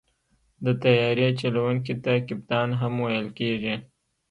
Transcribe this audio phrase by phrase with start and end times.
[0.65, 3.75] د طیارې چلوونکي ته کپتان هم ویل کېږي.